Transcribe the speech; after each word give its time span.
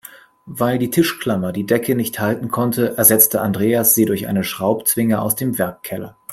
Weil 0.47 0.79
die 0.79 0.89
Tischklammer 0.89 1.51
die 1.51 1.67
Decke 1.67 1.93
nicht 1.93 2.19
halten 2.19 2.47
konnte, 2.49 2.97
ersetzte 2.97 3.39
Andreas 3.41 3.93
sie 3.93 4.05
durch 4.05 4.25
eine 4.25 4.43
Schraubzwinge 4.43 5.21
aus 5.21 5.35
dem 5.35 5.59
Werkkeller. 5.59 6.17